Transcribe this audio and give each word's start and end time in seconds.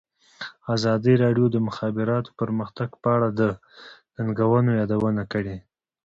ازادي 0.75 1.13
راډیو 1.23 1.45
د 1.51 1.53
د 1.55 1.57
مخابراتو 1.67 2.35
پرمختګ 2.39 2.89
په 3.01 3.07
اړه 3.15 3.29
د 3.39 3.41
ننګونو 4.17 4.71
یادونه 4.79 5.23
کړې. 5.31 5.57